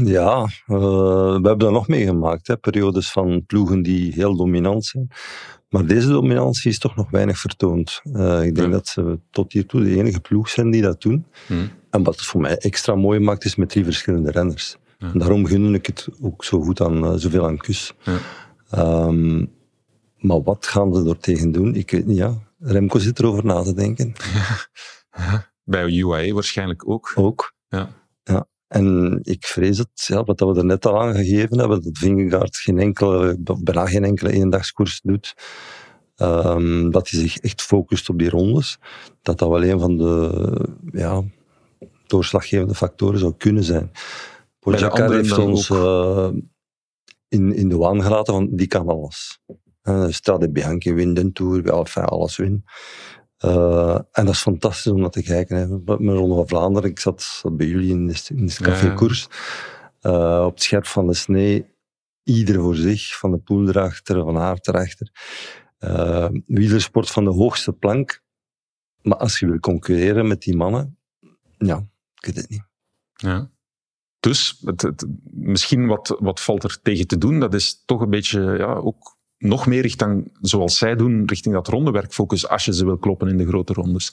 [0.04, 2.46] Ja, uh, we hebben dat nog meegemaakt.
[2.46, 2.56] Hè?
[2.56, 5.08] Periodes van ploegen die heel dominant zijn.
[5.72, 8.00] Maar deze dominantie is toch nog weinig vertoond.
[8.04, 11.24] Uh, ik denk dat ze tot hiertoe de enige ploeg zijn die dat doen.
[11.46, 11.70] Hmm.
[11.90, 14.76] En wat het voor mij extra mooi maakt, is met drie verschillende renners.
[15.14, 17.94] Daarom gun ik het ook zo goed aan, uh, zoveel aan Kus.
[18.74, 19.50] Um,
[20.18, 21.74] maar wat gaan ze er tegen doen?
[21.74, 22.38] Ik weet niet, ja.
[22.58, 24.12] Remco zit erover na te denken.
[25.64, 27.12] Bij UAE waarschijnlijk ook.
[27.14, 27.54] Ook.
[27.68, 27.88] Ja.
[28.22, 28.46] ja.
[28.72, 32.78] En ik vrees het, ja, wat we er net al aangegeven hebben, dat Vingegaard geen
[32.78, 35.34] enkele, bijna geen enkele eendagskoers doet.
[36.16, 38.78] Um, dat hij zich echt focust op die rondes.
[39.22, 41.22] Dat dat wel een van de ja,
[42.06, 43.90] doorslaggevende factoren zou kunnen zijn.
[44.58, 46.30] Pogacar heeft ons uh,
[47.28, 49.40] in, in de waan gelaten van die kan alles.
[49.82, 52.64] Uh, Strade Bianchi wint een Tour, enfin, alles win.
[53.44, 55.56] Uh, en dat is fantastisch om naar te kijken.
[55.56, 55.66] Hè.
[55.98, 59.28] Met Ronde van Vlaanderen, ik zat, bij jullie in de, in de cafékoers.
[60.02, 61.74] Uh, op het scherp van de snee,
[62.22, 65.10] ieder voor zich, van de poel erachter, van haar erachter.
[65.80, 68.22] Uh, wielersport van de hoogste plank.
[69.02, 70.98] Maar als je wil concurreren met die mannen,
[71.58, 72.64] ja, ik weet het niet.
[73.12, 73.50] Ja.
[74.20, 77.40] Dus, het, het, misschien wat, wat valt er tegen te doen?
[77.40, 81.68] Dat is toch een beetje ja, ook nog meer richting, zoals zij doen, richting dat
[81.68, 84.12] rondewerk focussen als je ze wil kloppen in de grote rondes.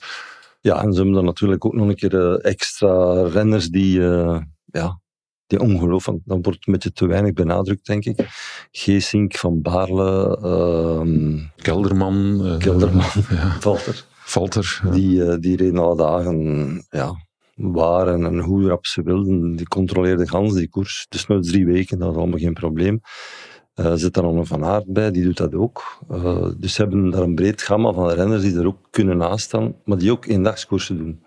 [0.60, 4.40] Ja, en ze hebben dan natuurlijk ook nog een keer uh, extra renners die, uh,
[4.64, 5.00] ja,
[5.46, 8.28] die ongelooflijk, dan wordt het een beetje te weinig benadrukt, denk ik.
[8.70, 13.56] Geesink, Van Baarle, uh, Kelderman, uh, Kelderman, ja.
[13.60, 14.04] Valter.
[14.12, 14.80] Valter.
[14.84, 14.90] Ja.
[14.90, 17.14] Die, die reden alle dagen, ja,
[17.54, 19.56] waar en, en hoe rap ze wilden.
[19.56, 21.06] Die controleerden gans die koers.
[21.08, 23.00] Dus nog drie weken, dat was allemaal geen probleem.
[23.80, 25.98] Uh, zit daar nog een Van Aert bij, die doet dat ook.
[26.10, 29.44] Uh, dus ze hebben daar een breed gamma van renners die er ook kunnen naast
[29.44, 31.22] staan, maar die ook eendagskoersen doen.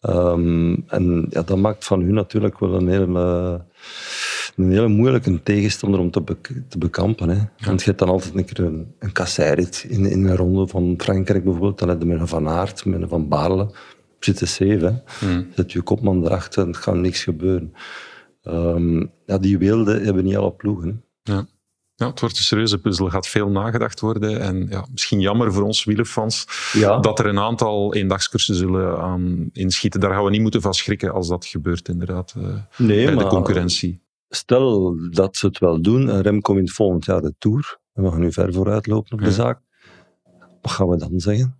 [0.00, 3.64] Um, en ja, dat maakt van hun natuurlijk wel een hele,
[4.56, 6.36] een hele moeilijke tegenstander om te, be
[6.68, 7.28] te bekampen.
[7.28, 7.38] Hè.
[7.66, 10.94] Want je hebt dan altijd een keer een, een kasseirit in, in een ronde van
[10.98, 11.78] Frankrijk bijvoorbeeld.
[11.78, 13.70] Dan heb je met een Van Aert, met een Van Baarle.
[14.18, 15.02] Zitten zeven.
[15.24, 15.46] Mm.
[15.54, 17.74] Zet je kopman erachter en er gaat niks gebeuren.
[18.42, 20.88] Um, ja, die weelden hebben niet alle ploegen.
[20.88, 21.05] Hè.
[21.96, 22.06] Ja.
[22.06, 23.06] Het wordt een serieuze puzzel.
[23.06, 24.40] Er gaat veel nagedacht worden.
[24.40, 26.98] En ja, misschien jammer voor ons wielerfans ja.
[26.98, 30.00] dat er een aantal eendagscursussen zullen aan inschieten.
[30.00, 32.34] Daar gaan we niet moeten van schrikken als dat gebeurt, inderdaad,
[32.76, 34.04] nee, bij de concurrentie.
[34.28, 37.78] Stel dat ze het wel doen en Remco wint volgend jaar de Tour.
[37.94, 39.60] En we gaan nu ver vooruit lopen op de zaak.
[40.62, 41.56] Wat gaan we dan zeggen?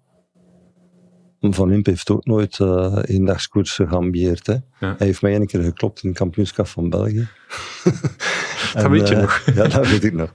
[1.40, 4.46] Van Imp heeft ook nooit uh, eendagskoersen geambieerd.
[4.46, 4.52] Hè?
[4.52, 4.94] Ja.
[4.98, 7.28] Hij heeft mij een keer geklopt in het kampioenschap van België.
[8.82, 9.42] dat weet je uh, nog.
[9.54, 10.32] ja, dat weet ik nog.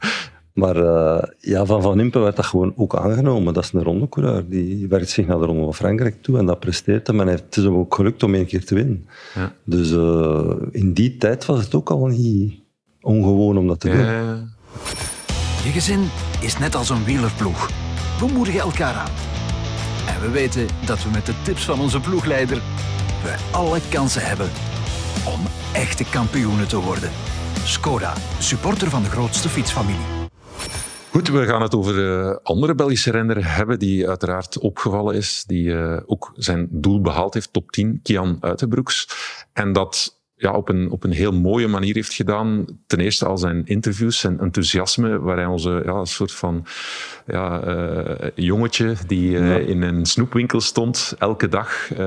[0.54, 3.54] Maar uh, ja, van Van Impe werd dat gewoon ook aangenomen.
[3.54, 4.50] Dat is een rondecoureur.
[4.50, 7.20] Die werkt zich naar de Ronde van Frankrijk toe en dat presteert hem.
[7.20, 9.08] En het is hem ook gelukt om één keer te winnen.
[9.36, 9.54] Ja.
[9.64, 12.60] Dus uh, in die tijd was het ook al niet
[13.02, 14.06] ongewoon om dat te doen.
[14.06, 14.44] Ja.
[15.64, 16.10] Je gezin
[16.42, 17.70] is net als een wielerploeg.
[18.20, 19.12] We moedigen elkaar aan.
[20.08, 22.62] En we weten dat we met de tips van onze ploegleider
[23.24, 24.50] we alle kansen hebben
[25.26, 25.40] om
[25.74, 27.10] echte kampioenen te worden.
[27.64, 30.06] Skoda, supporter van de grootste fietsfamilie.
[31.12, 35.64] Goed, we gaan het over een andere Belgische renner hebben die uiteraard opgevallen is, die
[35.64, 39.08] uh, ook zijn doel behaald heeft, top 10, Kian Uitenbroeks.
[39.54, 42.66] En dat ja, op, een, op een heel mooie manier heeft gedaan.
[42.88, 46.66] Ten eerste al zijn interviews, zijn enthousiasme, waar hij onze ja, een soort van
[47.26, 49.58] ja, uh, jongetje die uh, ja.
[49.58, 51.90] in een snoepwinkel stond, elke dag.
[51.92, 51.98] Uh,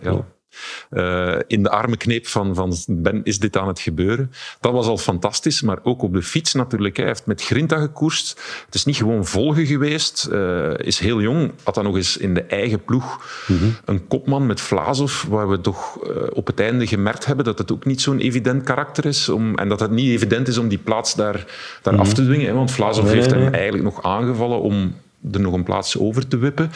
[0.00, 0.24] ja,
[0.90, 4.32] uh, in de armen kneep van, van ben, is dit aan het gebeuren?
[4.60, 6.96] Dat was al fantastisch, maar ook op de fiets natuurlijk.
[6.96, 8.40] Hij heeft met Grinta gekoerst.
[8.64, 10.28] Het is niet gewoon volgen geweest.
[10.32, 13.76] Uh, is heel jong, had dan nog eens in de eigen ploeg mm -hmm.
[13.84, 17.72] een kopman met Vlaasov, waar we toch uh, op het einde gemerkt hebben dat het
[17.72, 19.28] ook niet zo'n evident karakter is.
[19.28, 21.32] Om, en dat het niet evident is om die plaats daar,
[21.82, 22.08] daar mm -hmm.
[22.08, 22.46] af te dwingen.
[22.46, 23.50] Hè, want Vlaasov nee, heeft hem nee.
[23.50, 24.94] eigenlijk nog aangevallen om
[25.32, 26.70] er nog een plaats over te wippen.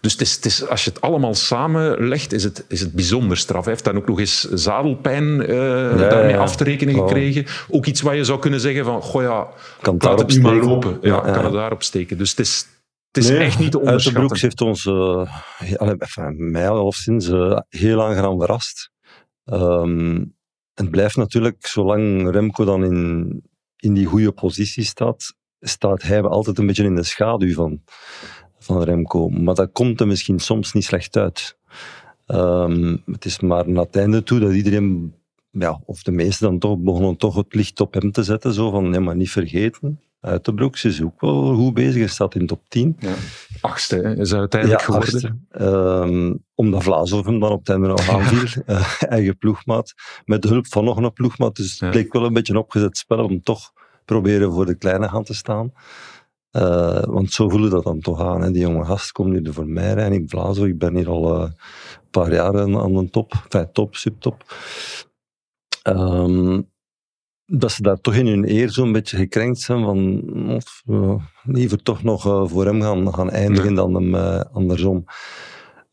[0.00, 3.36] Dus het is, het is, als je het allemaal samenlegt, is het, is het bijzonder
[3.36, 3.64] straf.
[3.64, 6.38] Hij heeft dan ook nog eens zadelpijn uh, ja, daarmee ja.
[6.38, 7.02] af te rekenen oh.
[7.02, 7.46] gekregen.
[7.68, 9.48] Ook iets waar je zou kunnen zeggen van, goh ja,
[9.80, 10.98] kan laat het nu maar lopen.
[11.02, 12.18] Ja, kan het daarop steken.
[12.18, 12.66] Dus het is,
[13.12, 14.22] het is nee, echt niet te onderschatten.
[14.22, 15.28] Broeks heeft ons, uh,
[15.78, 18.90] enfin, mij al sinds uh, heel aangenaam verrast.
[19.44, 20.38] Um,
[20.74, 23.42] het blijft natuurlijk, zolang Remco dan in,
[23.76, 27.82] in die goede positie staat, staat hij altijd een beetje in de schaduw van,
[28.58, 29.28] van Remco.
[29.28, 31.58] Maar dat komt er misschien soms niet slecht uit.
[32.26, 35.14] Um, het is maar naar het einde toe dat iedereen,
[35.50, 38.52] ja, of de meesten dan toch, begonnen toch het licht op hem te zetten.
[38.52, 40.00] Zo van, nee, maar niet vergeten.
[40.20, 41.98] Uiterbroeks is ook wel goed bezig.
[41.98, 42.96] Hij staat in top 10.
[42.98, 43.14] Ja.
[43.60, 45.46] Achtste hè, is uiteindelijk ja, geworden.
[45.60, 48.62] Um, omdat Vlaasov hem dan op het einde nog aanviel.
[48.66, 48.78] Ja.
[48.78, 49.94] Uh, eigen ploegmaat.
[50.24, 51.56] Met de hulp van nog een ploegmaat.
[51.56, 53.72] Dus het bleek wel een beetje een opgezet spel om toch
[54.10, 55.72] proberen voor de kleine gaan te staan.
[56.52, 58.42] Uh, want zo voelen dat dan toch aan.
[58.42, 58.50] Hè.
[58.50, 60.18] Die jonge gast komt nu voor mij rijden.
[60.18, 63.32] Ik Blazo, ik ben hier al uh, een paar jaar aan, de top.
[63.32, 64.54] Enfin, top, subtop.
[65.88, 66.68] Um,
[67.46, 71.82] dat ze daar toch in hun eer zo'n beetje gekrenkt zijn van of, uh, liever
[71.82, 74.14] toch nog uh, voor hem gaan, gaan eindigen dan hem
[74.52, 75.04] andersom.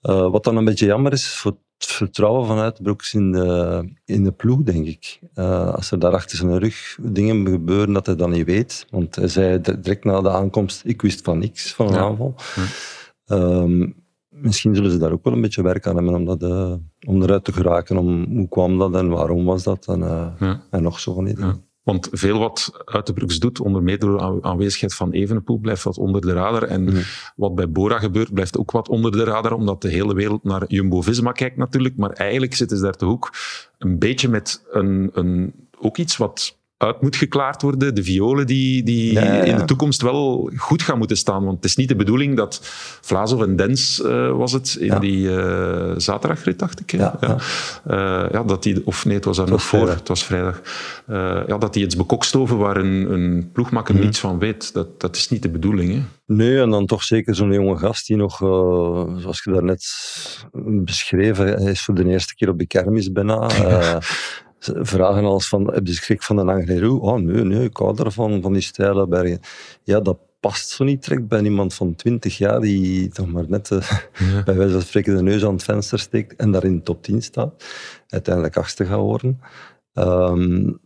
[0.02, 1.58] wat dan een beetje jammer is voor
[1.98, 5.20] vertrouwen vanuit Broeks in de, in de ploeg, denk ik.
[5.36, 8.86] Uh, als er daar achter zijn rug dingen gebeuren dat hij dan niet weet.
[8.90, 12.00] Want hij zei direct na de aankomst, ik wist van niks van een ja.
[12.00, 12.36] aanval.
[13.26, 13.96] Um,
[14.30, 16.74] misschien zullen ze daar ook wel een beetje werk aan hebben om, dat, uh,
[17.08, 17.98] om eruit te geraken.
[17.98, 19.88] Om, hoe kwam dat en waarom was dat?
[19.88, 20.62] En, uh, ja.
[20.70, 21.66] en nog zo van.
[21.88, 26.34] Want veel wat Uitenbroeks doet, onder mede door aanwezigheid van Evenepoel, blijft wat onder de
[26.34, 26.64] radar.
[26.64, 27.02] En mm.
[27.36, 30.64] wat bij Bora gebeurt, blijft ook wat onder de radar, omdat de hele wereld naar
[30.68, 31.96] Jumbo-Visma kijkt natuurlijk.
[31.98, 33.34] Maar eigenlijk zitten ze daar toch ook
[33.78, 37.96] een beetje met een, een, ook iets wat uit moet geklaard worden.
[37.96, 39.44] De violen die, die ja, ja, ja.
[39.44, 41.44] in de toekomst wel goed gaan moeten staan.
[41.44, 42.60] Want het is niet de bedoeling dat
[43.02, 46.92] Vlaasov en Dens uh, was het in die uh, zaterdagrit, dacht ik.
[46.92, 47.38] Ja, uh,
[48.32, 48.44] ja.
[48.44, 49.80] dat die, of nee, het was daar nog voor.
[49.80, 50.00] Vrijdag.
[50.00, 50.62] Het was vrijdag.
[51.48, 54.02] ja, dat die iets bekokstoven waar een, een ploegmakker mm.
[54.02, 54.74] niets van weet.
[54.74, 55.94] Dat, dat is niet de bedoeling.
[55.94, 56.02] Hè?
[56.26, 58.38] Nee, en dan toch zeker zo'n jonge gast die nog,
[59.18, 59.86] zoals je daarnet
[60.84, 63.50] beschreven, hij is voor de eerste keer op de kermis bijna.
[64.60, 66.90] vragen als van, heb je schrik van de Angliru?
[66.90, 69.40] Oh nee, nee, ik hou ervan, van die steile bergen.
[69.84, 73.70] Ja, dat past zo niet direct bij iemand van 20 jaar die toch maar net
[73.70, 73.90] uh,
[74.34, 74.44] ja.
[74.44, 77.04] bij wijze van spreken de neus aan het venster steekt en daar in de top
[77.04, 77.64] 10 staat.
[78.08, 79.40] Uiteindelijk achtste gaat worden.
[79.94, 80.80] Um,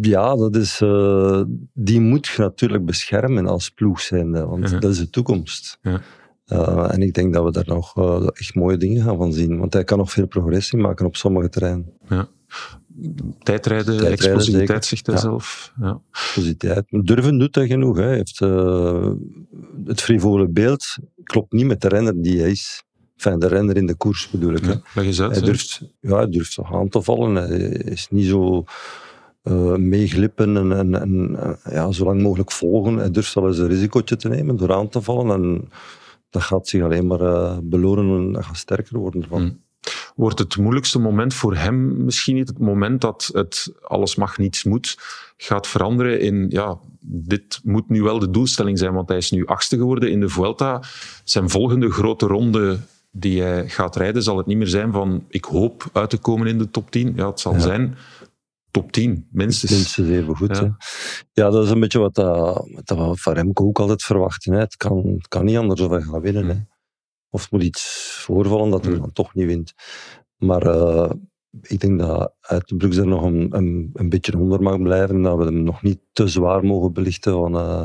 [0.00, 1.42] ja, dat is, uh,
[1.74, 4.78] die moet je natuurlijk beschermen als ploeg zijnde, want ja.
[4.78, 5.78] dat is de toekomst.
[5.82, 6.00] Ja.
[6.46, 7.94] Uh, en ik denk dat we daar nog
[8.32, 9.58] echt mooie dingen gaan van zien.
[9.58, 11.92] Want hij kan nog veel progressie maken op sommige terreinen.
[12.08, 12.28] Ja.
[13.42, 15.20] Tijdrijden, Tijdrijden explosiviteit zegt hij ja.
[15.20, 15.72] zelf.
[15.80, 16.00] Ja.
[16.10, 16.84] Explosiviteit.
[16.88, 17.96] Durven doet hij genoeg.
[17.96, 19.12] Hij heeft uh,
[19.84, 22.84] het frivole beeld klopt niet met de renner die hij is.
[23.16, 24.64] Enfin, de renner in de koers bedoel ik.
[24.64, 25.32] Ja, leg eens uit.
[25.32, 27.34] Hij durft, ja, hij durft aan te vallen.
[27.34, 28.64] Hij is niet zo
[29.42, 31.38] uh, meeglippen en, en, en
[31.70, 32.96] ja, zo lang mogelijk volgen.
[32.96, 35.42] Hij durft wel eens een risicootje te nemen door aan te vallen.
[35.42, 35.68] En
[36.30, 39.42] dat gaat zich alleen maar uh, belonen en dat gaat sterker worden ervan.
[39.42, 39.62] Mm.
[40.14, 44.64] Wordt het moeilijkste moment voor hem misschien niet het moment dat het alles mag, niets
[44.64, 44.98] moet,
[45.36, 49.46] gaat veranderen in, ja, dit moet nu wel de doelstelling zijn, want hij is nu
[49.46, 50.82] achtste geworden in de Vuelta.
[51.24, 52.78] Zijn volgende grote ronde
[53.10, 56.46] die hij gaat rijden, zal het niet meer zijn van, ik hoop uit te komen
[56.46, 57.12] in de top 10.
[57.16, 57.58] Ja, het zal ja.
[57.58, 57.96] zijn
[58.70, 59.72] top 10, minstens.
[59.72, 60.56] Minstens even goed.
[60.56, 60.76] Ja.
[61.32, 64.52] ja, dat is een beetje wat, dat, wat we van Remco ook altijd verwachten.
[64.52, 64.58] Hè.
[64.58, 66.48] Het, kan, het kan niet anders of hij gaat winnen.
[66.48, 66.54] Hè.
[67.30, 69.72] Of het moet iets voorvallen dat hij dan toch niet wint.
[70.36, 71.10] Maar uh,
[71.62, 75.22] ik denk dat uit de Brugge er nog een, een, een, beetje onder mag blijven.
[75.22, 77.84] Dat we hem nog niet te zwaar mogen belichten van uh,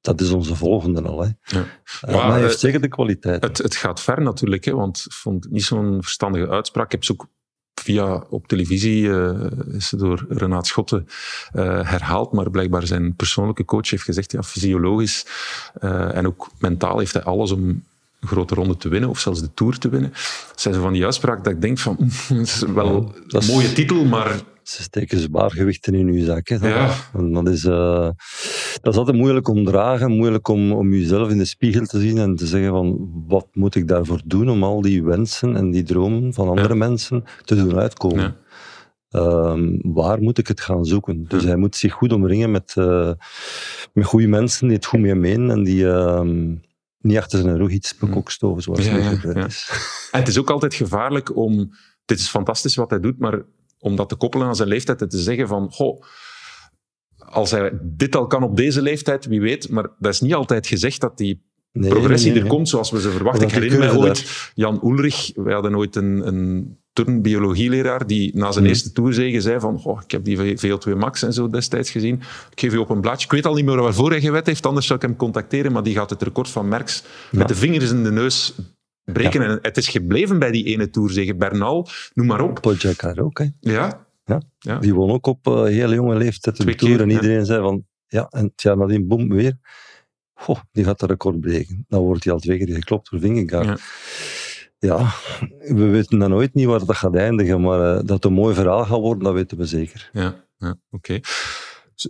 [0.00, 1.22] dat is onze volgende al.
[1.22, 1.28] Hè.
[1.42, 1.64] Ja.
[2.08, 3.42] Uh, maar hij heeft zeker de kwaliteit.
[3.42, 6.84] Het, het gaat ver natuurlijk, hè, want ik vond het niet zo'n verstandige uitspraak.
[6.84, 7.28] Ik heb ze ook
[7.74, 11.06] via op televisie uh, is ze door Renaat Schotten
[11.54, 15.26] uh, herhaald, maar blijkbaar zijn persoonlijke coach heeft gezegd, ja, fysiologisch
[15.82, 17.84] uh, en ook mentaal heeft hij alles om
[18.26, 20.10] grote ronde te winnen, of zelfs de Tour te winnen.
[20.48, 21.96] Dat zijn ze van die uitspraak dat ik denk van,
[22.28, 26.48] dat is wel ja, een mooie titel, maar ze steken zwaargewichten in je zak.
[26.48, 26.90] Hè, ja.
[27.14, 28.08] En dat, is, uh,
[28.80, 32.18] dat is altijd moeilijk om dragen, moeilijk om, om jezelf in de spiegel te zien
[32.18, 35.82] en te zeggen van wat moet ik daarvoor doen om al die wensen en die
[35.82, 36.74] dromen van andere ja.
[36.74, 38.36] mensen te doen uitkomen.
[39.10, 41.24] Um, waar moet ik het gaan zoeken?
[41.28, 43.10] Dus hij moet zich goed omringen met, uh,
[43.92, 46.60] met goede mensen die het goed mee menen en die um,
[47.04, 49.70] niet achter zijn rug iets bekokstoven zoals hij gebeurd is.
[50.12, 51.70] En het is ook altijd gevaarlijk om...
[52.04, 53.42] Dit is fantastisch wat hij doet, maar
[53.78, 56.02] om dat te koppelen aan zijn leeftijd en te zeggen van, goh,
[57.16, 60.66] als hij dit al kan op deze leeftijd, wie weet, maar dat is niet altijd
[60.66, 63.46] gezegd dat die nee, progressie nee, nee, er komt zoals we ze verwachten.
[63.46, 68.66] Ik herinner mij ooit, Jan Ulrich, wij hadden ooit een, een turnbiologieleraar die na zijn
[68.66, 72.14] eerste toerzege zei van, oh, ik heb die VO2 Max en zo destijds gezien,
[72.50, 73.24] ik geef u op een blaadje.
[73.24, 75.82] Ik weet al niet meer waarvoor hij gewet heeft, anders zou ik hem contacteren, maar
[75.82, 77.38] die gaat het record van Merckx ja.
[77.38, 78.54] met de vingers in de neus
[79.04, 79.42] breken.
[79.42, 79.48] Ja.
[79.48, 81.34] En het is gebleven bij die ene toerzege.
[81.34, 82.58] Bernal, noem maar op.
[82.60, 83.46] Pogacar ook, hè.
[83.60, 84.06] Ja.
[84.24, 84.42] ja.
[84.58, 84.78] ja.
[84.78, 87.00] Die won ook op uh, hele jonge leeftijd de Tour.
[87.00, 89.58] En iedereen zei van, ja, en het jaar nadien, boem, weer.
[90.34, 91.84] Goh, die gaat de record breken.
[91.88, 93.80] Dan wordt hij al twee keer geklopt door Vingegaard.
[94.84, 95.14] Ja.
[95.60, 98.54] we weten dan nooit niet waar dat gaat eindigen, maar uh, dat het een mooi
[98.54, 100.10] verhaal gaat worden, dat weten we zeker.
[100.12, 101.20] Ja, ja oké.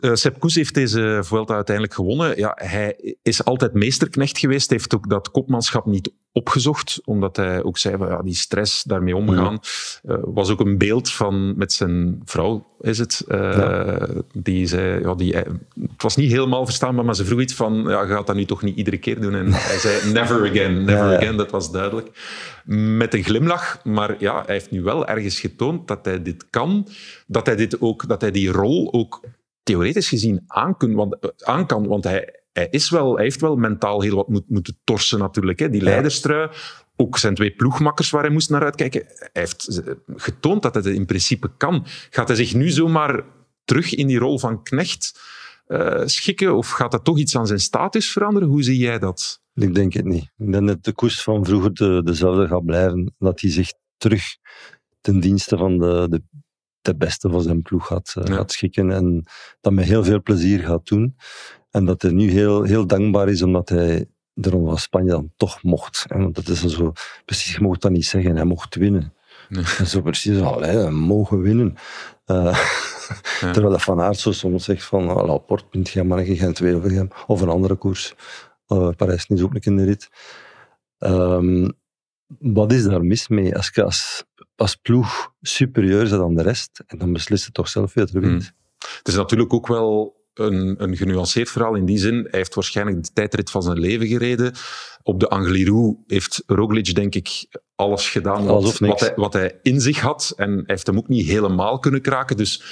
[0.00, 2.38] Uh, Sepp heeft deze Vuelta uiteindelijk gewonnen.
[2.38, 7.78] Ja, hij is altijd meesterknecht geweest, heeft ook dat kopmanschap niet opgezocht, omdat hij ook
[7.78, 9.58] zei, van, ja, die stress daarmee omgaan,
[10.02, 10.16] ja.
[10.16, 13.98] uh, was ook een beeld van, met zijn vrouw, is het, uh, ja.
[14.32, 18.06] die zei, ja, die, het was niet helemaal verstaanbaar, maar ze vroeg iets van, ja,
[18.06, 19.34] gaat dat nu toch niet iedere keer doen?
[19.34, 22.10] En hij zei, never again, never ja, again, dat was duidelijk.
[22.96, 26.88] Met een glimlach, maar ja, hij heeft nu wel ergens getoond dat hij dit kan,
[27.26, 29.20] dat hij, dit ook, dat hij die rol ook
[29.62, 33.56] theoretisch gezien aan, kun, want, aan kan, want hij, hij, is wel, hij heeft wel
[33.56, 35.58] mentaal heel wat moet, moeten torsen natuurlijk.
[35.58, 35.70] Hè.
[35.70, 35.86] Die ja.
[35.86, 36.50] leiderstrui,
[36.96, 39.04] ook zijn twee ploegmakkers waar hij moest naar uitkijken.
[39.06, 39.82] Hij heeft
[40.16, 41.86] getoond dat hij het in principe kan.
[42.10, 43.24] Gaat hij zich nu zomaar
[43.64, 45.20] terug in die rol van knecht
[45.68, 46.56] uh, schikken?
[46.56, 48.48] Of gaat dat toch iets aan zijn status veranderen?
[48.48, 49.42] Hoe zie jij dat?
[49.54, 50.32] Ik denk het niet.
[50.36, 53.14] Ik denk dat de koers van vroeger de, dezelfde gaat blijven.
[53.18, 54.36] Dat hij zich terug
[55.00, 56.22] ten dienste van de, de
[56.84, 58.34] de beste van zijn ploeg gaat, uh, ja.
[58.34, 59.24] gaat schikken en
[59.60, 61.16] dat met heel veel plezier gaat doen.
[61.74, 65.32] En dat hij nu heel, heel dankbaar is omdat hij de Ronde van Spanje dan
[65.36, 66.04] toch mocht.
[66.08, 66.92] En want dat is zo,
[67.24, 69.14] precies, je mocht dat niet zeggen, hij mocht winnen.
[69.48, 69.64] Nee.
[69.78, 71.74] En zo precies, allee, we mogen winnen.
[72.26, 72.36] Uh,
[73.40, 73.52] ja.
[73.52, 77.08] Terwijl dat Van Aert zo soms zegt van, Laporte, punt jij maar een geen hem.
[77.26, 78.14] Of een andere koers.
[78.68, 80.08] Uh, Parijs niet ook in de rit.
[80.98, 81.72] Um,
[82.38, 83.56] wat is daar mis mee?
[83.56, 84.24] Als je als,
[84.56, 88.20] als ploeg superieur bent dan de rest, en dan beslist het toch zelf wie er
[88.20, 88.42] wint.
[88.42, 88.96] Hmm.
[88.98, 92.14] Het is natuurlijk ook wel een, een genuanceerd verhaal in die zin.
[92.14, 94.52] Hij heeft waarschijnlijk de tijdrit van zijn leven gereden.
[95.02, 99.80] Op de Angliru heeft Roglic, denk ik, alles gedaan wat, wat, hij, wat hij in
[99.80, 100.32] zich had.
[100.36, 102.36] En hij heeft hem ook niet helemaal kunnen kraken.
[102.36, 102.62] Dus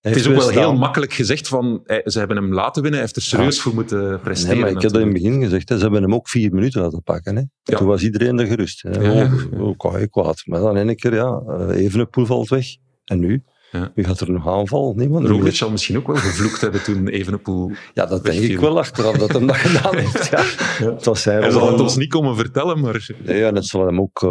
[0.00, 3.16] het is ook wel heel makkelijk gezegd van ze hebben hem laten winnen, hij heeft
[3.16, 3.62] er serieus ja.
[3.62, 4.54] voor moeten presteren.
[4.54, 5.76] Nee, maar ik heb dat in het begin gezegd, hè.
[5.76, 7.36] ze hebben hem ook vier minuten laten pakken.
[7.36, 7.42] Hè.
[7.62, 7.78] Ja.
[7.78, 8.82] Toen was iedereen er gerust.
[8.82, 8.90] Hè.
[8.90, 10.42] Ja, oh, oh, je kwaad.
[10.44, 12.66] Maar dan een keer, ja, even een poel valt weg.
[13.04, 13.42] En nu?
[13.70, 13.92] Ja.
[13.94, 14.94] Wie gaat er nog aanval?
[14.96, 15.26] Niemand.
[15.26, 19.16] Roglic zal misschien ook wel gevloekt hebben toen Evenepoel Ja, dat denk ik wel achteraf,
[19.16, 20.28] dat hij dat gedaan heeft.
[20.30, 20.44] Ja.
[20.78, 20.94] ja.
[20.94, 23.08] Het was hij zal het ons niet komen vertellen, maar...
[23.24, 24.30] Ja, het zal hem ook uh,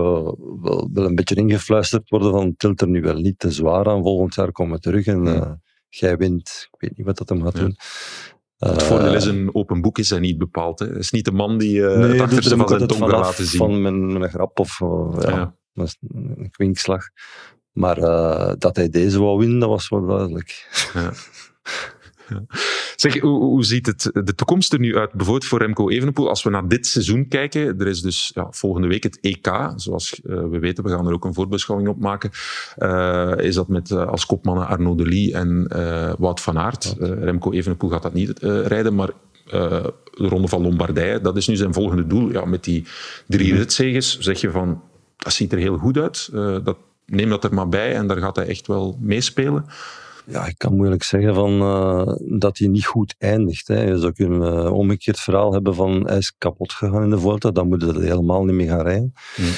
[0.61, 4.01] wel, wel, een beetje ingefluisterd worden van tilt er nu wel niet te zwaar aan,
[4.01, 5.51] volgend jaar komen we terug en uh,
[5.89, 6.67] jij wint.
[6.71, 7.75] Ik weet niet wat dat hem gaat doen.
[8.57, 10.79] Het voordeel is, een open boek is hij niet bepaald.
[10.79, 10.85] Hè.
[10.85, 13.45] Het is niet de man die uh, nee, het achterste van zijn tong wil laten
[13.45, 13.59] zien.
[13.59, 15.55] Van mijn, mijn grap of uh, ja, ja.
[15.73, 17.03] een kwinkslag.
[17.79, 20.67] Maar uh, dat hij deze wou winnen, dat was wel duidelijk.
[20.93, 21.11] Ja.
[22.29, 22.45] Ja.
[22.95, 26.29] Zeg, hoe, hoe, ziet het, de toekomst er nu uit, bijvoorbeeld voor Remco Evenepoel?
[26.29, 30.19] Als we naar dit seizoen kijken, er is dus ja, volgende week het EK, zoals
[30.23, 32.29] uh, we weten, we gaan er ook een voorbeschouwing op maken.
[32.77, 35.67] Uh, is dat met uh, als kopmannen Arnaud Delis en
[36.17, 36.95] Wout van Aert.
[36.99, 39.09] Remco Evenepoel gaat dat niet rijden, maar
[39.45, 42.31] de Ronde van Lombardije, dat is nu zijn volgende doel.
[42.31, 42.85] Ja, met die
[43.27, 43.57] drie mhm.
[43.57, 44.81] ritzeges zeg je van,
[45.17, 46.29] dat ziet er heel goed uit.
[46.63, 46.77] dat
[47.09, 49.65] neem dat er maar bij en daar gaat hij echt wel meespelen.
[50.25, 53.67] Ja, ik kan moeilijk zeggen van, uh, dat hij niet goed eindigt.
[53.67, 53.81] Hè.
[53.81, 57.19] Je zou kunnen een uh, omgekeerd verhaal hebben van hij is kapot gegaan in de
[57.19, 59.13] Vuelta, dan moet hij helemaal niet meer gaan rijden.
[59.35, 59.51] Hmm.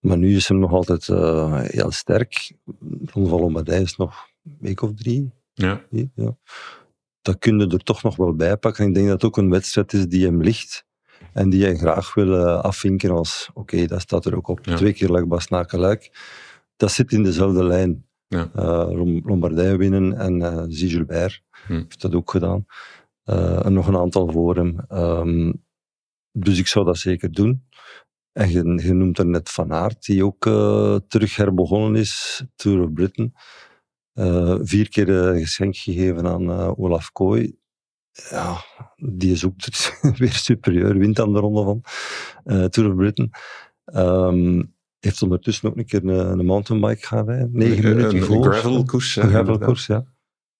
[0.00, 2.52] Maar nu is hij nog altijd uh, heel sterk.
[3.04, 5.32] Ronde van Lombardij is nog een week of drie.
[5.52, 5.80] Ja.
[6.14, 6.36] ja.
[7.22, 8.86] dat kun je er toch nog wel bij pakken.
[8.86, 10.84] Ik denk dat het ook een wedstrijd is die hem ligt.
[11.32, 14.60] En die hij graag wil afvinken als, oké, dat staat er ook op.
[14.60, 16.10] Twee keer Lak na Luik.
[16.76, 18.06] Dat zit in dezelfde lijn.
[18.26, 18.50] Ja.
[18.56, 22.66] Uh, Lombardije winnen en uh, Gilbert heeft dat ook gedaan.
[23.24, 24.78] en nog een aantal voor hem.
[24.88, 25.64] Um,
[26.32, 27.64] dus ik zou dat zeker doen.
[28.32, 30.42] En je, je noemt er net Van Aert, die ook
[31.08, 33.32] terug herbegonnen is, Tour of Britain.
[34.66, 37.58] vier keer een geschenk gegeven aan Olaf Kooi
[38.30, 38.64] ja,
[38.96, 39.54] die is ook
[40.18, 41.80] weer superieur, wint aan de ronde van
[42.70, 43.30] Tour of Britain.
[43.84, 44.73] Um,
[45.04, 47.50] heeft ondertussen ook een keer een, een mountainbike gaan rijden.
[47.52, 48.54] Negen een, minuten een voor.
[48.54, 49.16] gravelkoers.
[49.16, 50.04] Een gravelkoers, ja.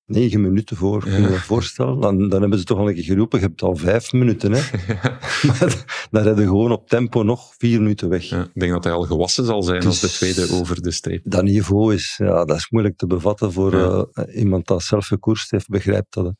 [0.07, 2.01] Negen minuten voor, kun je voorstellen?
[2.01, 4.53] Dan, dan hebben ze toch al een keer geroepen, je hebt al vijf minuten.
[4.53, 4.61] Hè?
[5.41, 5.69] maar
[6.11, 8.25] dan rijden gewoon op tempo nog vier minuten weg.
[8.25, 10.91] Ja, ik denk dat hij al gewassen zal zijn dus, als de tweede over de
[10.91, 11.23] streep.
[11.25, 14.03] Dat niveau is, ja, dat is moeilijk te bevatten voor uh,
[14.35, 16.35] iemand dat zelf gekoerst heeft, begrijpt dat.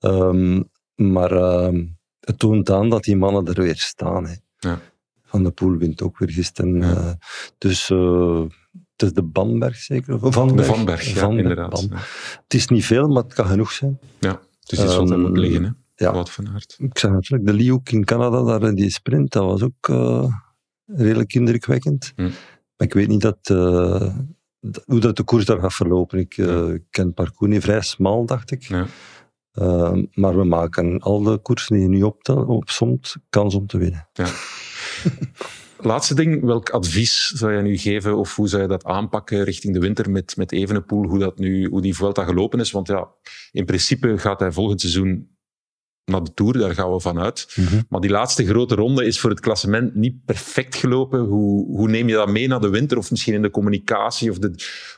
[0.00, 1.82] Um, maar uh,
[2.20, 4.26] het toont aan dat die mannen er weer staan.
[4.26, 4.34] Hè.
[4.58, 4.80] Ja.
[5.36, 6.76] Van de Poel wint ook weer gisteren.
[6.76, 6.90] Ja.
[6.90, 7.12] Uh,
[7.58, 8.42] dus uh,
[8.92, 10.32] het is de Bamberg zeker?
[10.32, 11.88] Van De Vanberg, ja, inderdaad.
[12.42, 13.98] Het is niet veel, maar het kan genoeg zijn.
[14.18, 15.70] Ja, het is iets wat er moet liggen, hè?
[16.04, 16.12] Ja.
[16.12, 16.76] Wat van aard.
[16.78, 20.34] Ik zeg natuurlijk, de Leeuw in Canada, daar die sprint, dat was ook uh,
[20.86, 22.12] redelijk indrukwekkend.
[22.16, 22.22] Hm.
[22.22, 24.14] Maar ik weet niet dat, uh,
[24.84, 26.18] hoe dat de koers daar gaat verlopen.
[26.18, 28.62] Ik uh, ken het parcours niet vrij smal, dacht ik.
[28.62, 28.86] Ja.
[29.56, 32.02] Uh, maar we maken al de koersen die je nu
[32.46, 34.08] opzomt, kans om te winnen.
[34.12, 34.26] Ja.
[35.78, 39.74] Laatste ding, welk advies zou je nu geven of hoe zou je dat aanpakken richting
[39.74, 42.70] de winter met, met Evenepoel, hoe, dat nu, hoe die Vuelta gelopen is?
[42.70, 43.08] Want ja,
[43.52, 45.35] in principe gaat hij volgend seizoen
[46.06, 47.54] naar de Tour, daar gaan we vanuit.
[47.54, 51.20] Mm Maar die laatste grote ronde is voor het klassement niet perfect gelopen.
[51.20, 52.98] Hoe, hoe neem je dat mee naar de winter?
[52.98, 54.54] Of misschien in de communicatie of de,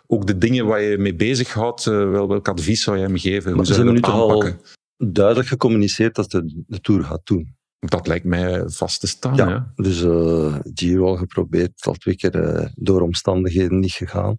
[0.06, 1.86] ook de dingen waar je mee bezighoudt?
[1.86, 3.52] Uh, wel, welk advies zou je hem geven?
[3.52, 4.52] Hoe zou je dat aanpakken?
[4.52, 4.76] al
[5.12, 7.56] duidelijk gecommuniceerd dat de, de Tour gaat doen.
[7.78, 9.34] Dat lijkt mij vast te staan.
[9.34, 14.38] Ja, dus uh, Giro al geprobeerd, al twee keer uh, door omstandigheden niet gegaan.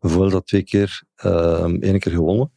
[0.00, 2.52] Bijvoorbeeld dat twee keer, uh, één keer gewonnen.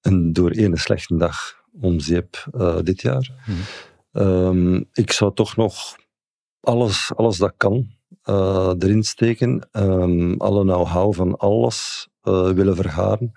[0.00, 3.44] En door één slechte dag om zeep uh, dit jaar.
[3.44, 4.22] Hmm.
[4.22, 5.96] Um, ik zou toch nog
[6.60, 7.90] alles, alles dat kan
[8.24, 9.68] uh, erin steken.
[9.72, 13.32] Um, alle know-how van alles uh, willen vergaren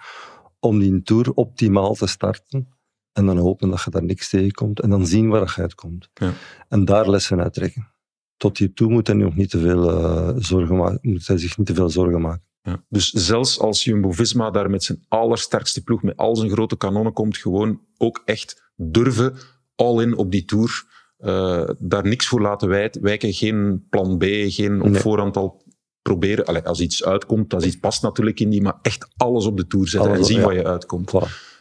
[0.60, 2.67] om die tour optimaal te starten.
[3.13, 4.80] En dan hopen dat je daar niks tegenkomt.
[4.80, 6.10] En dan zien waar je uitkomt.
[6.13, 6.34] Ja.
[6.69, 7.91] En daar lessen uit trekken.
[8.38, 11.73] Tot hiertoe moet hij nog niet te veel, zorgen maken, moet hij zich niet te
[11.73, 12.43] veel zorgen maken.
[12.67, 12.84] Ja.
[12.89, 17.38] Dus zelfs als Jumbo-Visma daar met zijn allersterkste ploeg, met al zijn grote kanonnen komt,
[17.38, 19.36] gewoon ook echt durven
[19.75, 20.86] all-in op die Tour.
[21.19, 22.69] Uh, daar niks voor laten
[23.01, 25.63] wijken, geen plan B, geen op voorhand al
[26.01, 26.45] proberen.
[26.45, 29.67] Allee, als iets uitkomt, als iets past natuurlijk in die, maar echt alles op de
[29.67, 30.45] Tour zetten en zien ja.
[30.45, 31.12] waar je uitkomt.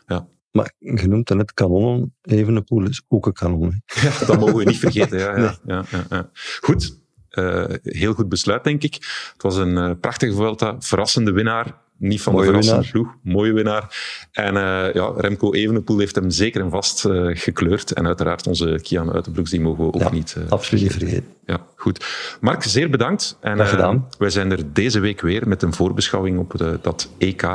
[0.07, 0.29] Ja.
[0.51, 3.83] Maar het net kanonnen, Evenepoel is ook een kanon.
[4.03, 5.19] Ja, dat mogen we niet vergeten.
[5.19, 6.99] Ja, ja, ja, ja, Goed,
[7.37, 8.95] uh, heel goed besluit, denk ik.
[9.33, 11.75] Het was een uh, prachtige Vuelta, verrassende winnaar.
[11.99, 13.97] Niet van Mooie de verrassende ploeg, mooie winnaar.
[14.33, 17.93] En uh, ja, Remco Evenepoel heeft hem zeker en vast gekleurd.
[17.93, 21.25] En uiteraard onze Kian Uitenbroeks, die mogen we ook ja, niet absoluut niet vergeten.
[21.47, 22.07] Ja, goed.
[22.41, 23.37] Mark, zeer bedankt.
[23.41, 24.09] En, gedaan.
[24.19, 27.47] wij zijn er deze week weer met een voorbeschouwing op de, dat EK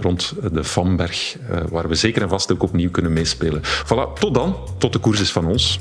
[0.00, 1.36] rond de Vanberg,
[1.68, 3.62] waar we zeker en vast ook opnieuw kunnen meespelen.
[3.62, 4.56] Voilà, tot dan.
[4.78, 5.80] Tot de koers is van ons.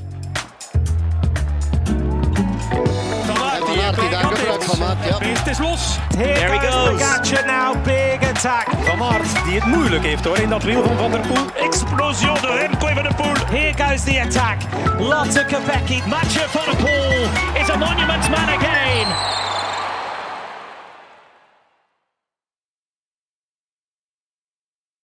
[5.51, 5.97] Is los.
[6.11, 6.99] There he goes.
[6.99, 8.67] Pogacar now, big attack.
[8.85, 11.45] Van Aert, die het moeilijk heeft hoor in dat wiel van Van der Poel.
[11.55, 13.33] Explosion de Remco Van der Poel.
[13.49, 14.57] Here goes the attack.
[14.99, 16.01] Lotte Kopecky.
[16.07, 19.07] Matcher Van der Poel is a monument man again.